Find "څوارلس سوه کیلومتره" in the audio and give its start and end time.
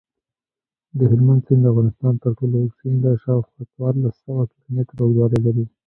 3.73-4.99